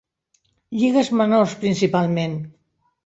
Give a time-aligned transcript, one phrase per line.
[0.77, 2.37] Lligues menors, principalment.